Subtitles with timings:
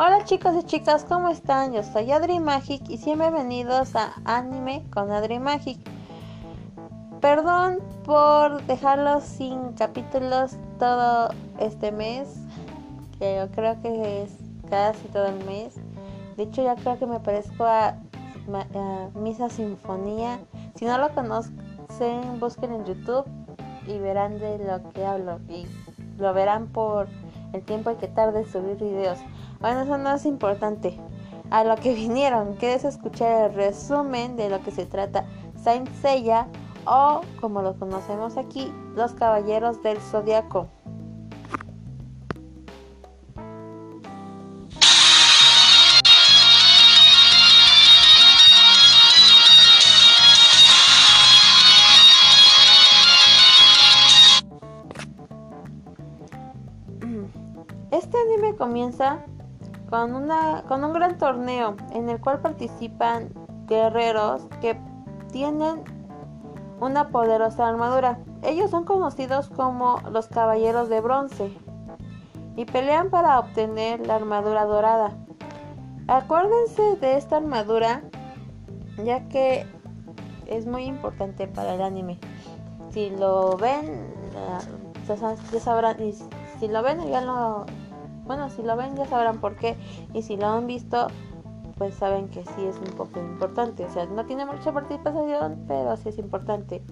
[0.00, 1.72] Hola chicos y chicas, ¿cómo están?
[1.72, 5.76] Yo soy Adri Magic y bienvenidos a Anime con Adri Magic.
[7.20, 12.32] Perdón por dejarlos sin capítulos todo este mes,
[13.18, 14.30] que yo creo que es
[14.70, 15.74] casi todo el mes.
[16.36, 17.96] De hecho, ya creo que me parezco a,
[19.16, 20.38] Misa Sinfonía.
[20.76, 23.24] Si no lo conocen, busquen en YouTube
[23.88, 25.40] y verán de lo que hablo.
[25.48, 25.66] Y
[26.18, 27.08] lo verán por
[27.52, 29.18] el tiempo que tarde en subir videos.
[29.60, 30.96] Bueno, eso no es importante.
[31.50, 35.24] A lo que vinieron, que es escuchar el resumen de lo que se trata
[35.56, 36.46] Saint Seiya
[36.84, 40.68] o como lo conocemos aquí, los Caballeros del Zodiaco.
[57.90, 59.24] Este anime comienza
[59.90, 63.30] con, una, con un gran torneo en el cual participan
[63.66, 64.78] guerreros que
[65.32, 65.82] tienen
[66.80, 68.18] una poderosa armadura.
[68.42, 71.52] Ellos son conocidos como los Caballeros de Bronce
[72.56, 75.16] y pelean para obtener la armadura dorada.
[76.06, 78.02] Acuérdense de esta armadura
[79.04, 79.66] ya que
[80.46, 82.18] es muy importante para el anime.
[82.90, 84.12] Si lo ven,
[85.06, 86.14] ya sabrán, y
[86.58, 87.66] si lo ven ya lo,
[88.28, 89.74] bueno, si lo ven ya sabrán por qué
[90.14, 91.08] y si lo han visto
[91.78, 93.84] pues saben que sí es un poco importante.
[93.84, 96.82] O sea, no tiene mucha participación, pero sí es importante.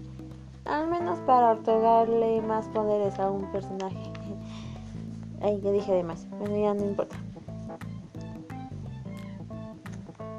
[0.65, 3.99] Al menos para otorgarle más poderes a un personaje.
[5.43, 6.29] Ay, ya dije de más.
[6.39, 7.17] Bueno, ya no importa.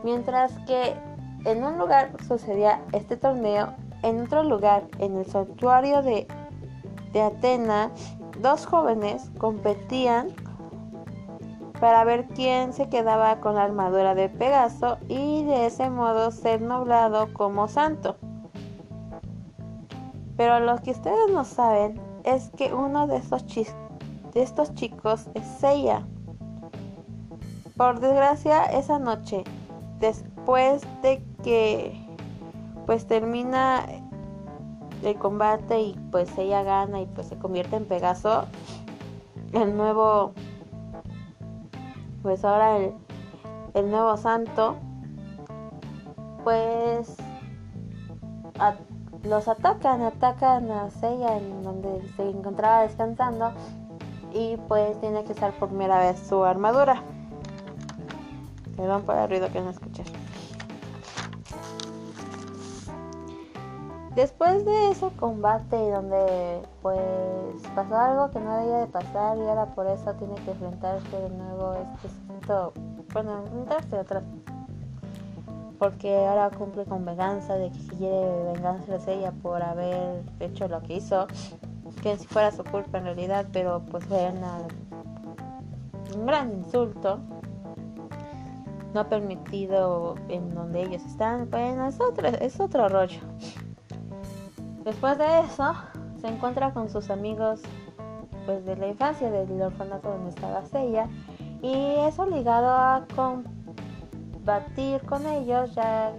[0.03, 0.95] Mientras que
[1.45, 6.27] en un lugar sucedía este torneo, en otro lugar, en el santuario de,
[7.11, 7.91] de Atena,
[8.41, 10.29] dos jóvenes competían
[11.79, 16.61] para ver quién se quedaba con la armadura de Pegaso y de ese modo ser
[16.61, 18.17] noblado como santo.
[20.35, 23.45] Pero lo que ustedes no saben es que uno de estos,
[24.75, 26.05] chicos es Seiya.
[27.75, 29.43] Por desgracia, esa noche,
[29.99, 32.05] después de que
[32.85, 33.85] pues termina
[35.03, 38.45] el combate y pues ella gana y pues se convierte en Pegaso,
[39.53, 40.33] el nuevo
[42.27, 42.77] pues ahora
[43.73, 44.75] el, nuevo santo,
[46.43, 47.15] pues
[49.23, 53.53] los atacan, atacan a Seiya en donde se encontraba descansando
[54.33, 57.01] y pues tiene que usar por primera vez su armadura.
[58.75, 60.03] Perdón por el ruido que no escuché.
[64.17, 66.99] Después de ese combate donde pues
[67.75, 71.29] pasó algo que no debía de pasar y ahora por eso tiene que enfrentarse de
[71.29, 72.73] nuevo este sujeto,
[73.13, 74.23] bueno, enfrentarse otra
[75.77, 80.81] porque ahora cumple con venganza de que quiere venganza de ella por haber hecho lo
[80.81, 81.27] que hizo,
[82.01, 84.33] que si fuera su culpa en realidad, pero pues fue
[86.15, 87.19] un gran insulto.
[88.95, 93.19] No permitido en donde ellos están, bueno, es otro, es otro rollo.
[94.87, 95.73] Después de eso,
[96.21, 97.61] se encuentra con sus amigos
[98.45, 101.09] pues de la infancia del orfanato donde estaba ella
[101.61, 101.73] y
[102.07, 106.13] es obligado a combatir con ellos ya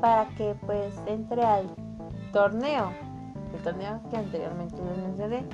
[0.00, 1.66] para que pues entre al
[2.32, 2.92] torneo,
[3.52, 5.44] el torneo que anteriormente les mencioné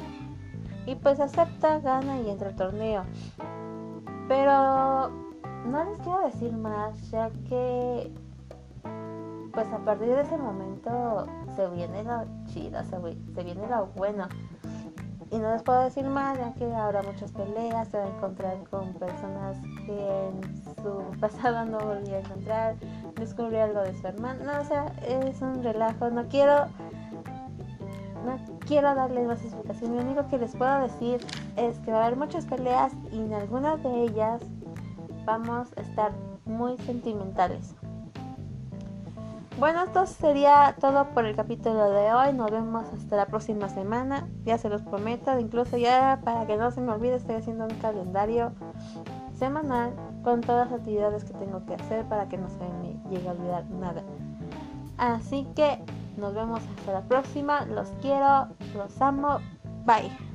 [0.84, 3.04] y pues acepta, gana y entra al torneo.
[4.28, 5.08] Pero
[5.64, 8.12] no les quiero decir más ya que
[9.52, 12.98] pues a partir de ese momento se viene la chida, se,
[13.42, 14.28] viene la buena.
[15.30, 18.56] Y no les puedo decir más, ya que habrá muchas peleas, se va a encontrar
[18.68, 22.76] con personas que en su pasado no volvió a encontrar,
[23.14, 26.66] descubrió algo de su hermano, no, o sea, es un relajo, no quiero,
[28.26, 31.24] no quiero darles más explicación, lo único que les puedo decir
[31.56, 34.42] es que va a haber muchas peleas y en algunas de ellas
[35.24, 36.12] vamos a estar
[36.44, 37.76] muy sentimentales.
[39.60, 42.32] Bueno, esto sería todo por el capítulo de hoy.
[42.32, 44.26] Nos vemos hasta la próxima semana.
[44.42, 45.38] Ya se los prometo.
[45.38, 48.52] Incluso ya para que no se me olvide, estoy haciendo un calendario
[49.38, 49.92] semanal
[50.24, 53.32] con todas las actividades que tengo que hacer para que no se me llegue a
[53.32, 54.02] olvidar nada.
[54.96, 55.84] Así que
[56.16, 57.66] nos vemos hasta la próxima.
[57.66, 59.40] Los quiero, los amo.
[59.84, 60.29] Bye.